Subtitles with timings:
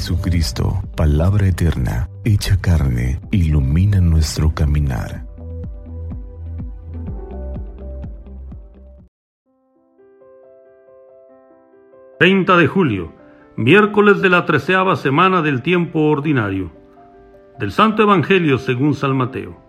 [0.00, 5.26] Jesucristo, palabra eterna, hecha carne, ilumina nuestro caminar.
[12.18, 13.12] ...30 de julio,
[13.56, 16.72] miércoles de la treceava semana del tiempo ordinario...
[17.58, 19.60] ...del Santo Evangelio según San Mateo...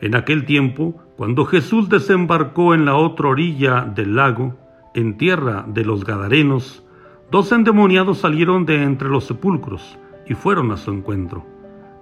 [0.00, 4.56] En aquel tiempo, cuando Jesús desembarcó en la otra orilla del lago,
[4.92, 6.84] en tierra de los Gadarenos,
[7.30, 11.44] dos endemoniados salieron de entre los sepulcros y fueron a su encuentro.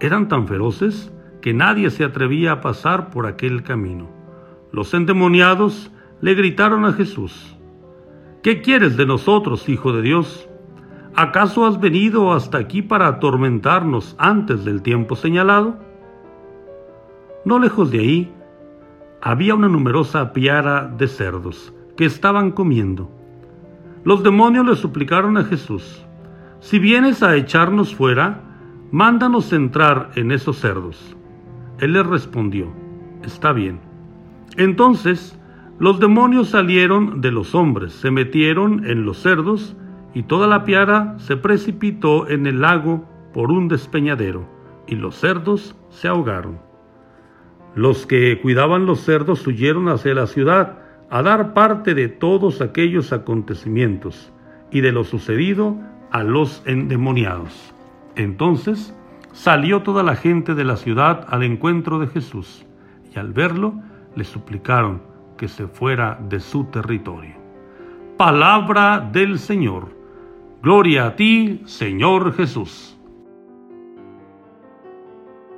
[0.01, 4.09] Eran tan feroces que nadie se atrevía a pasar por aquel camino.
[4.73, 7.57] Los endemoniados le gritaron a Jesús,
[8.43, 10.49] ¿Qué quieres de nosotros, Hijo de Dios?
[11.17, 15.77] ¿Acaso has venido hasta aquí para atormentarnos antes del tiempo señalado?
[17.45, 18.33] No lejos de ahí
[19.21, 23.11] había una numerosa piara de cerdos que estaban comiendo.
[24.07, 26.07] Los demonios le suplicaron a Jesús,
[26.61, 28.41] si vienes a echarnos fuera,
[28.93, 31.17] mándanos entrar en esos cerdos.
[31.81, 32.73] Él les respondió,
[33.25, 33.81] está bien.
[34.57, 35.37] Entonces
[35.81, 39.75] los demonios salieron de los hombres, se metieron en los cerdos,
[40.15, 44.49] y toda la piara se precipitó en el lago por un despeñadero,
[44.87, 46.61] y los cerdos se ahogaron.
[47.75, 53.13] Los que cuidaban los cerdos huyeron hacia la ciudad a dar parte de todos aquellos
[53.13, 54.33] acontecimientos
[54.71, 55.77] y de lo sucedido
[56.11, 57.75] a los endemoniados.
[58.17, 58.95] Entonces
[59.33, 62.65] salió toda la gente de la ciudad al encuentro de Jesús
[63.15, 63.75] y al verlo
[64.15, 65.03] le suplicaron
[65.37, 67.37] que se fuera de su territorio.
[68.17, 69.95] Palabra del Señor.
[70.63, 72.97] Gloria a ti, Señor Jesús.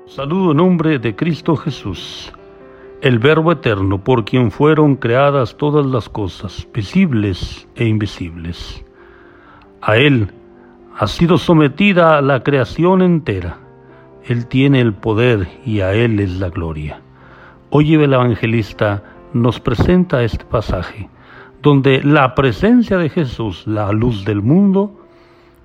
[0.07, 2.33] Saludo en nombre de Cristo Jesús,
[3.01, 8.85] el Verbo eterno, por quien fueron creadas todas las cosas, visibles e invisibles.
[9.81, 10.33] A Él
[10.99, 13.59] ha sido sometida la creación entera.
[14.25, 17.01] Él tiene el poder y a Él es la gloria.
[17.71, 21.09] Hoy el evangelista nos presenta este pasaje,
[21.63, 25.07] donde la presencia de Jesús, la luz del mundo,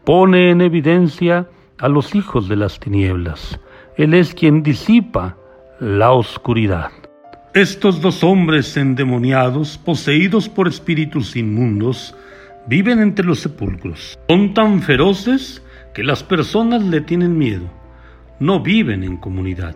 [0.03, 1.47] pone en evidencia
[1.79, 3.59] a los hijos de las tinieblas,
[3.97, 5.37] él es quien disipa
[5.79, 6.91] la oscuridad.
[7.53, 12.15] Estos dos hombres endemoniados, poseídos por espíritus inmundos,
[12.65, 14.17] viven entre los sepulcros.
[14.27, 17.65] Son tan feroces que las personas le tienen miedo.
[18.39, 19.75] No viven en comunidad.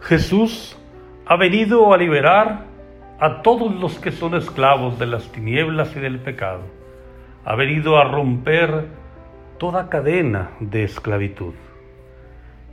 [0.00, 0.74] Jesús
[1.26, 2.64] ha venido a liberar
[3.20, 6.62] a todos los que son esclavos de las tinieblas y del pecado.
[7.44, 8.86] Ha venido a romper
[9.58, 11.52] toda cadena de esclavitud.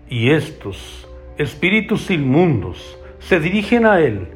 [0.07, 4.27] Y estos espíritus inmundos se dirigen a Él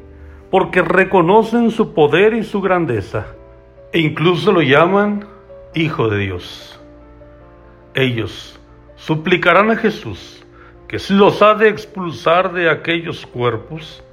[0.50, 3.26] porque reconocen su poder y su grandeza
[3.92, 5.26] e incluso lo llaman
[5.74, 6.80] Hijo de Dios.
[7.94, 8.60] Ellos
[8.96, 10.44] suplicarán a Jesús
[10.88, 14.04] que si los ha de expulsar de aquellos cuerpos,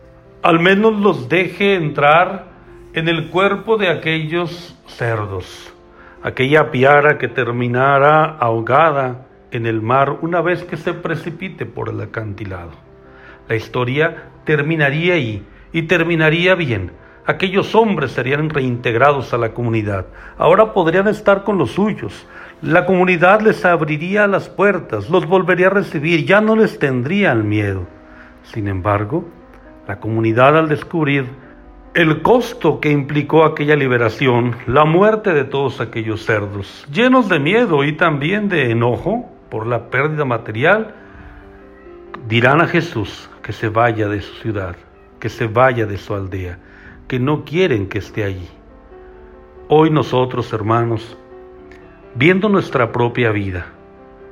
[0.41, 2.47] al menos los deje entrar
[2.93, 5.73] en el cuerpo de aquellos cerdos,
[6.23, 12.01] aquella piara que terminará ahogada en el mar una vez que se precipite por el
[12.01, 12.90] acantilado.
[13.51, 16.93] La historia terminaría ahí y terminaría bien.
[17.25, 20.05] Aquellos hombres serían reintegrados a la comunidad.
[20.37, 22.25] Ahora podrían estar con los suyos.
[22.61, 27.87] La comunidad les abriría las puertas, los volvería a recibir, ya no les tendrían miedo.
[28.43, 29.25] Sin embargo,
[29.85, 31.25] la comunidad al descubrir
[31.93, 37.83] el costo que implicó aquella liberación, la muerte de todos aquellos cerdos, llenos de miedo
[37.83, 40.95] y también de enojo, por la pérdida material,
[42.29, 44.75] dirán a Jesús que se vaya de su ciudad,
[45.19, 46.59] que se vaya de su aldea,
[47.07, 48.49] que no quieren que esté allí.
[49.67, 51.17] Hoy nosotros, hermanos,
[52.15, 53.67] viendo nuestra propia vida,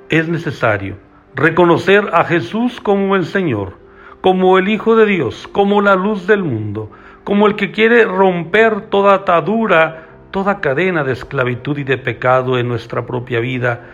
[0.10, 0.98] es necesario
[1.36, 3.78] reconocer a Jesús como el Señor,
[4.22, 6.92] como el Hijo de Dios, como la luz del mundo,
[7.24, 12.68] como el que quiere romper toda atadura, toda cadena de esclavitud y de pecado en
[12.68, 13.86] nuestra propia vida,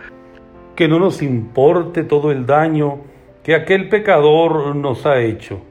[0.74, 3.00] que no nos importe todo el daño
[3.46, 5.62] que aquel pecador nos ha hecho,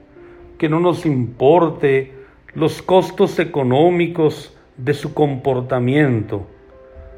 [0.57, 2.13] que no nos importe
[2.53, 6.47] los costos económicos de su comportamiento,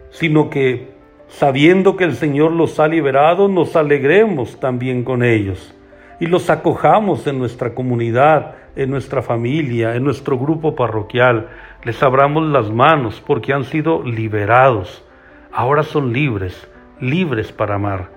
[0.10, 0.94] sino que
[1.28, 5.76] sabiendo que el Señor los ha liberado, nos alegremos también con ellos
[6.20, 11.50] y los acojamos en nuestra comunidad, en nuestra familia, en nuestro grupo parroquial.
[11.84, 15.06] Les abramos las manos porque han sido liberados.
[15.52, 16.68] Ahora son libres
[17.00, 18.10] libres para amar.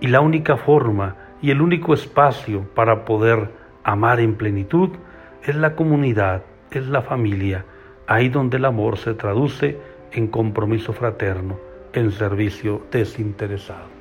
[0.00, 3.50] Y la única forma y el único espacio para poder
[3.84, 4.90] amar en plenitud
[5.44, 7.64] es la comunidad, es la familia,
[8.06, 9.78] ahí donde el amor se traduce
[10.12, 11.58] en compromiso fraterno,
[11.92, 13.98] en servicio desinteresado.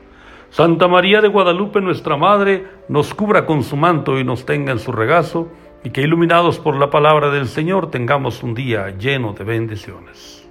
[0.49, 4.79] Santa María de Guadalupe, nuestra Madre, nos cubra con su manto y nos tenga en
[4.79, 5.49] su regazo,
[5.83, 10.46] y que iluminados por la palabra del Señor tengamos un día lleno de bendiciones.